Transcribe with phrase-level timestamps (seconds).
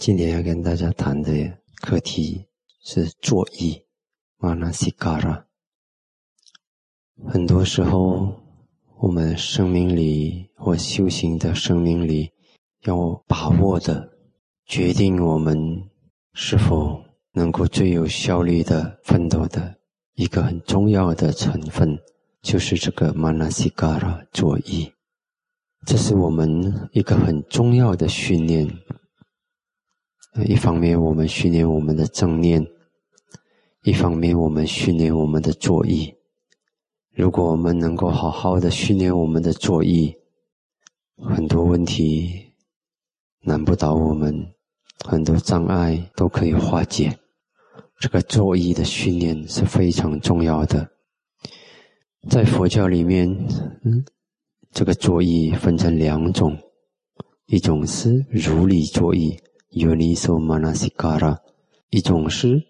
[0.00, 1.30] 今天要跟大家谈的
[1.82, 2.46] 课题
[2.82, 3.84] 是坐意
[4.38, 5.44] ，manasikara。
[7.28, 8.40] 很多时候，
[8.98, 12.30] 我们生命里或修行的生命里，
[12.84, 14.10] 要把握的、
[14.64, 15.90] 决定我们
[16.32, 19.80] 是否能够最有效率的奋斗的
[20.14, 21.98] 一个很重要的成分，
[22.40, 24.94] 就是这个 manasikara 坐意。
[25.84, 28.66] 这是我们一个很重要的训练。
[30.46, 32.62] 一方面，我们训练我们的正念；
[33.82, 36.14] 一方面，我们训练我们的坐意。
[37.12, 40.14] 如果我们能够好好的训练我们的坐意，
[41.16, 42.54] 很多问题
[43.42, 44.54] 难不倒我们，
[45.04, 47.18] 很多障碍都可以化解。
[47.98, 50.88] 这个坐意的训练是非常重要的。
[52.30, 53.28] 在佛教里面，
[53.84, 54.04] 嗯，
[54.70, 56.56] 这个坐意分成两种，
[57.46, 59.36] 一种是如理坐意。
[59.72, 61.38] Uniso manasikara，
[61.90, 62.62] 一种是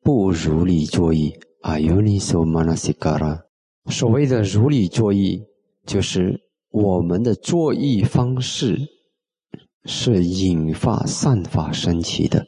[0.00, 1.74] 不如理作意啊。
[1.74, 3.42] Uniso manasikara，
[3.86, 5.42] 所谓的如理作意，
[5.84, 8.88] 就是我们的作意方式
[9.84, 12.44] 是引发善法升起的；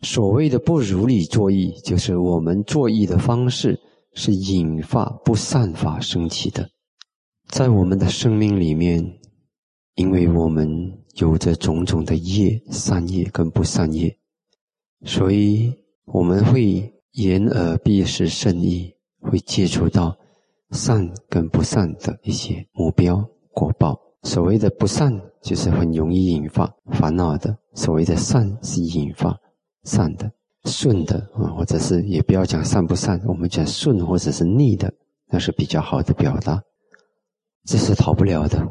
[0.00, 3.80] 所谓的不如理作意，就是我们作意的方式
[4.12, 6.68] 是引发不善法升起的。
[7.46, 9.20] 在我们的生命里面，
[9.94, 10.98] 因为我们。
[11.16, 14.16] 有着种种的业，善业跟不善业，
[15.04, 15.70] 所以
[16.06, 20.16] 我们会言而必是圣意，会接触到
[20.70, 24.00] 善跟不善的一些目标果报。
[24.22, 29.38] 所谓的不善，就是很容易引发烦恼的；所谓的善，是引发
[29.84, 30.32] 善的、
[30.64, 34.94] 顺的啊，或者是也不要讲善不善，我们讲顺或者是逆的，
[35.26, 36.62] 那是比较好的表达。
[37.64, 38.66] 这是逃不了的，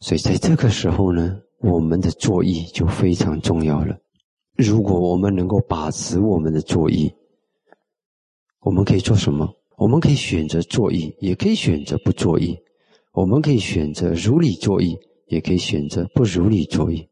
[0.00, 1.40] 所以在这个时候呢。
[1.62, 3.98] 我们的作意就非常重要了。
[4.56, 7.12] 如果我们能够把持我们的作意，
[8.60, 9.46] 我们可以做什么？
[9.76, 12.56] 我们可以选择作意，也可以选择不作意；
[13.12, 14.96] 我们可以选择如理作意，
[15.26, 17.06] 也可以选择不如理作意。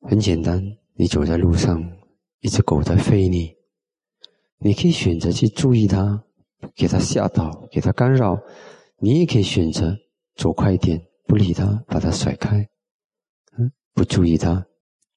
[0.00, 0.64] 很简单，
[0.94, 1.86] 你走在路上，
[2.40, 3.54] 一只狗在吠你，
[4.56, 6.24] 你可以选择去注意它，
[6.74, 8.38] 给它吓到，给它干扰；
[9.00, 9.94] 你也可以选择
[10.34, 11.09] 走快点。
[11.30, 12.68] 不理他，把他甩开，
[13.56, 14.66] 嗯，不注意他。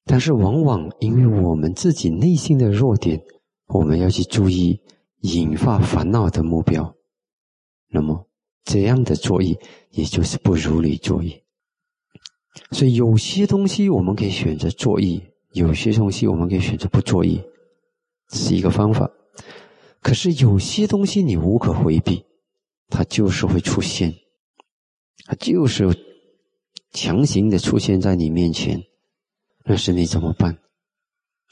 [0.06, 3.20] 但是往往因为我们自己内心的弱点，
[3.66, 4.80] 我们要去注意
[5.22, 6.96] 引发烦恼的目标。
[7.90, 8.28] 那么
[8.64, 9.58] 这样的作意，
[9.90, 11.42] 也就是不如理作意。
[12.70, 15.24] 所以有些东西我们可以选择作意，
[15.54, 17.42] 有些东西我们可以选择不作意，
[18.30, 19.10] 是一个方法。
[20.00, 22.24] 可是有些东西你无可回避，
[22.90, 24.14] 它就是会出现。
[25.26, 25.88] 他就是
[26.92, 28.82] 强行的出现在你面前，
[29.66, 30.58] 那是你怎么办？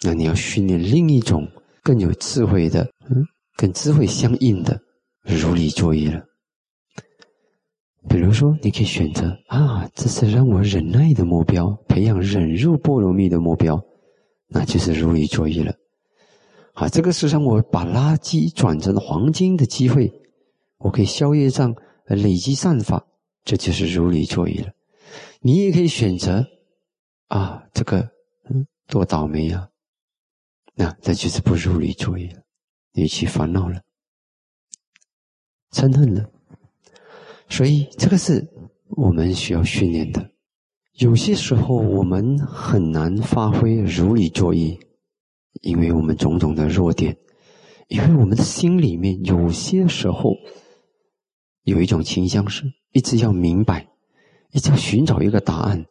[0.03, 1.47] 那你要训练另一种
[1.83, 3.23] 更有智慧的，嗯，
[3.55, 4.81] 跟智慧相应的
[5.23, 6.23] 如理作意了。
[8.09, 13.79] 比如说，你可以选择啊，这是让我忍耐的目标，培养忍辱波罗蜜的目标，
[14.47, 15.75] 那就是如理作意了。
[16.73, 20.11] 啊，这个是让我把垃圾转成黄金的机会，
[20.79, 21.75] 我可以消业障，
[22.07, 23.05] 累积善法。
[23.43, 24.71] 这就是如理作意了，
[25.41, 26.45] 你也可以选择
[27.27, 28.11] 啊，这个
[28.49, 29.69] 嗯，多倒霉啊！
[30.75, 32.43] 那这就是不如理作意了，
[32.93, 33.81] 你去烦恼了，
[35.71, 36.29] 嗔恨了。
[37.49, 38.47] 所以这个是
[38.89, 40.31] 我们需要训练的。
[40.93, 44.79] 有些时候我们很难发挥如理作意，
[45.61, 47.17] 因为我们种种的弱点，
[47.87, 50.35] 因为我们的心里面有些时候
[51.63, 52.71] 有一种倾向是。
[52.91, 53.87] 一直要明白，
[54.51, 55.85] 一直要寻找一个答案，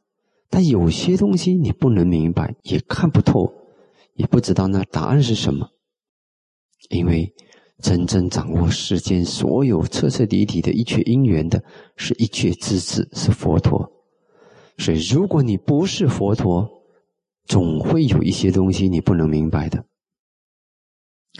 [0.48, 3.52] 但有些东西你不能明白，也看不透，
[4.14, 5.68] 也不知道那答案是什么。
[6.88, 7.32] 因为
[7.78, 11.62] 真正掌握世间所有彻彻底底的一切因缘的，
[11.96, 13.90] 是一切之子，是佛陀。
[14.78, 16.68] 所以，如果你不是佛陀，
[17.44, 19.84] 总会有一些东西你不能明白的，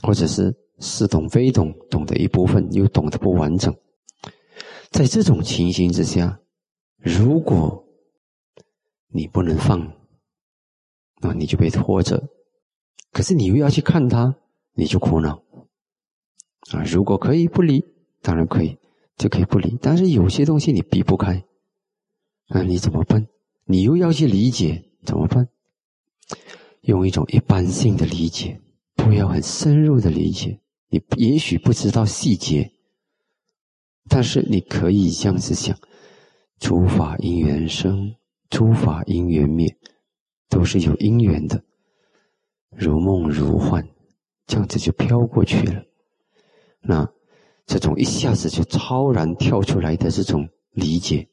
[0.03, 3.75] 或者是似懂非懂，懂得一部分，又懂得不完整。
[4.91, 6.41] 在这种情形之下，
[6.99, 7.85] 如果
[9.09, 9.93] 你不能放，
[11.23, 12.19] 那你就被拖着；
[13.13, 14.37] 可是你又要去看他，
[14.75, 15.43] 你就苦恼。
[16.73, 17.85] 啊，如果可以不理，
[18.21, 18.79] 当然可以，
[19.17, 19.79] 就可以不理。
[19.81, 21.45] 但是有些东西你避不开，
[22.49, 23.29] 那你怎么办？
[23.65, 25.49] 你又要去理解，怎么办？
[26.83, 28.61] 用一种一般性的理解，
[28.97, 30.61] 不要很深入的理解。
[30.89, 32.73] 你也许不知道细节。
[34.09, 35.77] 但是你可以这样子想：
[36.59, 38.15] 诸法因缘生，
[38.49, 39.77] 诸法因缘灭，
[40.49, 41.63] 都是有因缘的，
[42.77, 43.89] 如梦如幻，
[44.47, 45.83] 这样子就飘过去了。
[46.83, 47.09] 那
[47.67, 51.29] 这种一下子就超然跳出来的这种理解，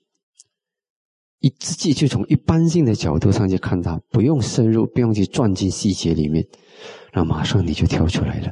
[1.40, 6.46] 一自己就从一般性的角度上去看它，不用深入，不用去钻进细节里面，
[7.14, 8.52] 那马上你就跳出来了。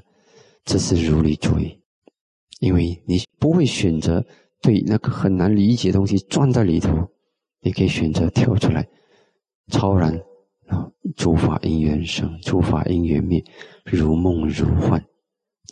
[0.64, 1.80] 这是如理作意，
[2.60, 4.26] 因为你不会选择
[4.62, 7.10] 对那个很难理解的东西钻在里头，
[7.62, 8.88] 你可以选择跳出来，
[9.68, 10.12] 超然
[10.68, 13.44] 啊，诸法因缘生，诸法因缘灭，
[13.84, 15.06] 如梦如幻，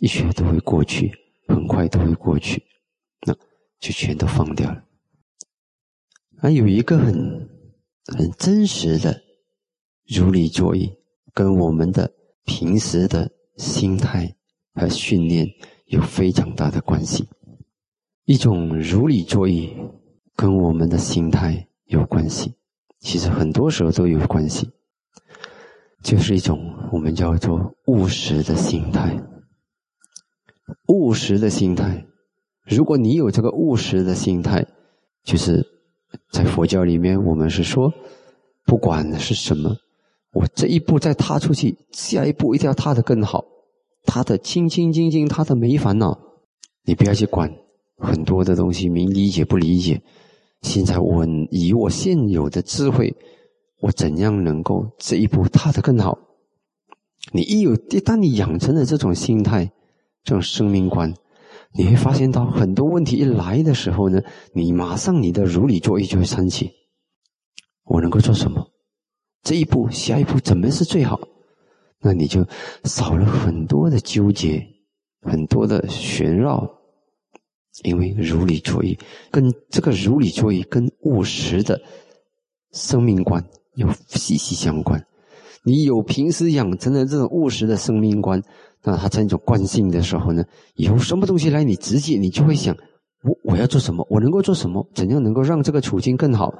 [0.00, 1.12] 一切都会过去，
[1.48, 2.62] 很快都会过去，
[3.26, 3.34] 那
[3.80, 4.84] 就全都放掉了。
[6.36, 7.48] 还有一个很
[8.06, 9.22] 很真实的
[10.06, 10.92] 如理作意，
[11.32, 12.12] 跟我们的
[12.44, 14.36] 平时的心态。
[14.74, 15.46] 和训练
[15.86, 17.28] 有非常大的关系。
[18.24, 19.74] 一种如理作意，
[20.34, 22.54] 跟我们的心态有关系。
[23.00, 24.70] 其实很多时候都有关系，
[26.02, 29.22] 就是一种我们叫做务实的心态。
[30.88, 32.06] 务实的心态，
[32.64, 34.66] 如果你有这个务实的心态，
[35.22, 35.62] 就是
[36.30, 37.92] 在佛教里面，我们是说，
[38.64, 39.76] 不管是什么，
[40.32, 43.44] 我这一步再踏出去，下一步一定要踏得更好。
[44.04, 46.18] 他的清清净净，他的没烦恼，
[46.84, 47.50] 你不要去管
[47.96, 50.02] 很多的东西，明理解不理解。
[50.62, 53.14] 现在我以我现有的智慧，
[53.80, 56.18] 我怎样能够这一步踏得更好？
[57.32, 59.72] 你一有，一旦你养成了这种心态，
[60.22, 61.14] 这种生命观，
[61.72, 64.20] 你会发现到很多问题一来的时候呢，
[64.52, 66.70] 你马上你的如理作意就会升起。
[67.84, 68.68] 我能够做什么？
[69.42, 71.20] 这一步，下一步怎么是最好？
[72.04, 72.46] 那你就
[72.84, 74.62] 少了很多的纠结，
[75.22, 76.70] 很多的旋绕，
[77.82, 78.98] 因为如理作意，
[79.30, 81.80] 跟这个如理作意跟务实的
[82.72, 83.42] 生命观
[83.74, 85.02] 有息息相关。
[85.64, 88.42] 你有平时养成的这种务实的生命观，
[88.82, 92.76] 那它成一种惯性的时候呢，有什么东西来，你直接你就会想，
[93.22, 96.52] 我我要做什么，我能够做什么，怎样能够让这个处境更好，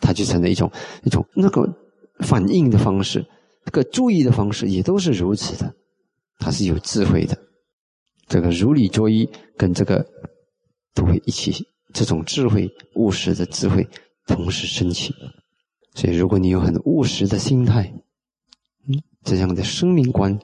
[0.00, 0.68] 它就成了一种
[1.04, 1.64] 一种那个
[2.22, 3.24] 反应的方式。
[3.68, 5.74] 这个注意的方式也都是如此的，
[6.38, 7.36] 它是有智慧的。
[8.26, 9.28] 这个如理作意
[9.58, 10.06] 跟这个
[10.94, 13.86] 都会一起，这种智慧务实的智慧
[14.26, 15.14] 同时升起。
[15.94, 17.92] 所以，如果你有很务实的心态，
[18.86, 20.38] 嗯，这样的生命观，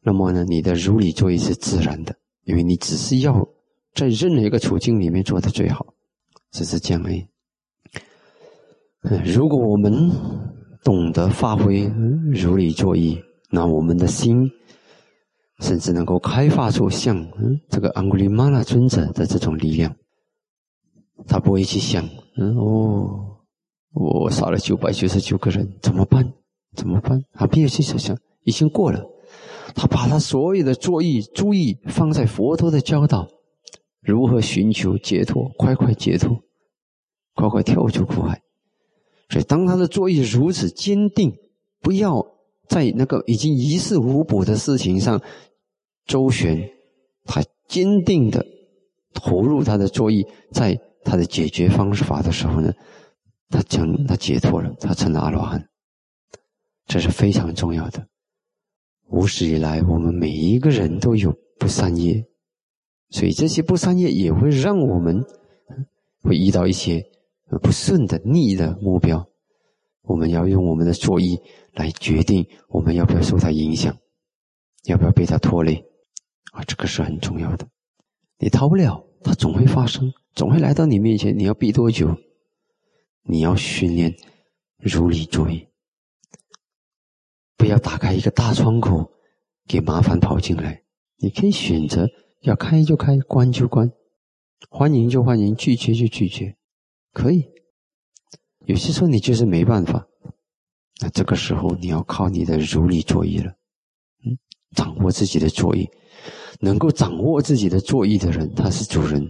[0.00, 3.46] 那么呢，你的如理作意是自然的，因为你只是要
[3.92, 5.92] 在任何一个处境里面做的最好，
[6.50, 7.26] 只是这样而已。
[9.22, 10.53] 如果我们。
[10.84, 11.90] 懂得发挥
[12.30, 13.18] 如理作意，
[13.50, 14.50] 那我们的心
[15.60, 19.96] 甚至能够开发出像嗯这个安古里玛拉尊者的这种力量。
[21.26, 22.04] 他不会去想，
[22.36, 23.38] 嗯哦，
[23.92, 26.34] 我杀了九百九十九个人，怎么办？
[26.76, 27.22] 怎么办？
[27.32, 29.02] 他没有去想想，已经过了。
[29.74, 33.26] 他把他所有的作意、注意放在佛陀的教导，
[34.02, 36.40] 如何寻求解脱，快快解脱，
[37.34, 38.42] 快快跳出苦海。
[39.30, 41.34] 所以，当他的作意如此坚定，
[41.80, 42.24] 不要
[42.68, 45.20] 在那个已经一事无补的事情上
[46.06, 46.70] 周旋，
[47.24, 48.44] 他坚定的
[49.12, 52.72] 投入他的作意，在他的解决方法的时候呢，
[53.48, 55.68] 他成他解脱了，他成了阿罗汉。
[56.86, 58.06] 这是非常重要的。
[59.08, 62.24] 无始以来，我们每一个人都有不善业，
[63.10, 65.24] 所以这些不善业也会让我们
[66.22, 67.04] 会遇到一些。
[67.46, 69.28] 而不顺的逆的目标，
[70.02, 71.38] 我们要用我们的作意
[71.72, 73.96] 来决定我们要不要受它影响，
[74.84, 75.84] 要不要被它拖累
[76.52, 76.62] 啊！
[76.64, 77.68] 这个是很重要的。
[78.38, 81.38] 你逃不了，它总会发生，总会来到你面前。
[81.38, 82.16] 你要避多久？
[83.22, 84.14] 你要训练
[84.78, 85.66] 如理作意，
[87.56, 89.12] 不要打开一个大窗口
[89.66, 90.82] 给麻烦跑进来。
[91.16, 92.06] 你可以选择
[92.42, 93.90] 要开就开，关就关，
[94.68, 96.56] 欢迎就欢迎，拒绝就拒绝。
[97.14, 97.48] 可以，
[98.66, 100.06] 有些时候你就是没办法，
[101.00, 103.54] 那这个时候你要靠你的如理作意了，
[104.26, 104.36] 嗯，
[104.76, 105.88] 掌握自己的作意，
[106.60, 109.22] 能够掌握自己的作意的人，他是主人；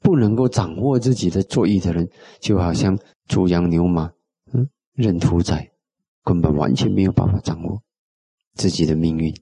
[0.00, 2.08] 不能够掌握自己的作意的人，
[2.40, 4.12] 就好像猪羊牛马，
[4.52, 5.72] 嗯，任屠宰，
[6.22, 7.82] 根本完全没有办法掌握
[8.54, 9.34] 自己的命运。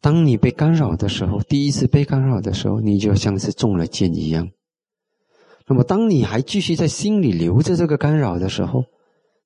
[0.00, 4.50] 当你被干扰的时候，第一次被干扰的时候，你就像是中了箭一样。
[5.70, 8.82] 那么，当你还继续在心里留着这个干扰的时候，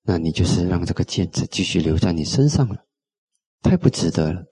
[0.02, 2.76] 那你就是让这个剑子继续留在你身上了，
[3.60, 4.42] 太不值得了。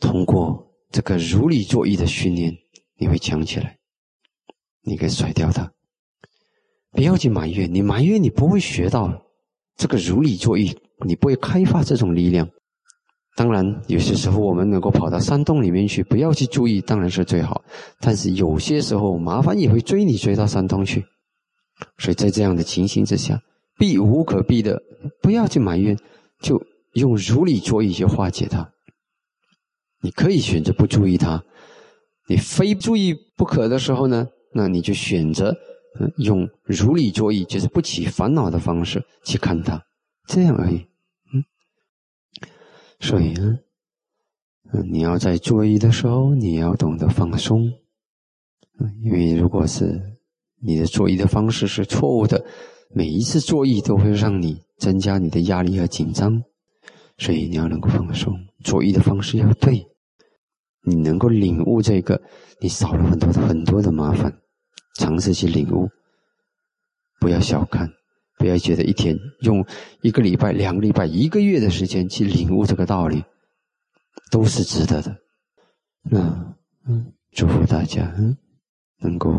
[0.00, 2.52] 通过这个如理作意的训练，
[2.98, 3.78] 你会强起来，
[4.82, 5.72] 你可以甩掉它。
[6.90, 9.22] 不要去埋怨，你埋怨你不会学到
[9.76, 10.76] 这个如理作意，
[11.06, 12.50] 你不会开发这种力量。
[13.34, 17.64] 当然，有些时候我们能够跑到山洞里面去，不要去注意，当然是最好。
[17.98, 21.02] 但是有些时候麻烦也会追你追到山洞去，
[21.96, 23.40] 所以在这样的情形之下，
[23.78, 24.82] 避无可避的，
[25.22, 25.96] 不要去埋怨，
[26.40, 26.62] 就
[26.92, 28.70] 用如理作意去化解它。
[30.02, 31.42] 你可以选择不注意它，
[32.28, 35.56] 你非注意不可的时候呢，那你就选择
[36.18, 39.82] 用如理作意，就是不起烦恼的方式去看它，
[40.26, 40.86] 这样而已。
[43.02, 43.58] 所以呢，
[44.88, 47.72] 你要在作意的时候，你要懂得放松，
[49.02, 50.00] 因为如果是
[50.60, 52.44] 你的作意的方式是错误的，
[52.94, 56.44] 每一次作意都会让你增加你的压力和紧张，
[57.18, 58.32] 所以你要能够放松，
[58.62, 59.84] 作意的方式要对，
[60.84, 62.22] 你能够领悟这个，
[62.60, 64.40] 你少了很多很多的麻烦，
[64.94, 65.88] 尝试去领悟，
[67.18, 67.90] 不要小看。
[68.42, 69.64] 不要觉得一天用
[70.00, 73.22] 一个礼拜、两个礼拜、一个月的时间去领悟这个道理，
[74.32, 75.16] 都是值得的。
[76.02, 76.56] 那
[76.88, 78.36] 嗯，祝福大家嗯，
[78.98, 79.32] 能够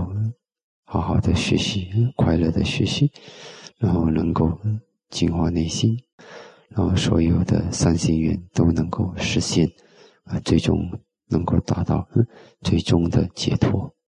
[0.85, 3.11] 好好的学习，快乐的学习，
[3.77, 4.57] 然后能够
[5.09, 5.97] 净化内心，
[6.69, 9.69] 然后所有的三心愿都能够实现，
[10.23, 10.79] 啊，最终
[11.27, 12.07] 能够达到
[12.61, 13.93] 最终的解脱。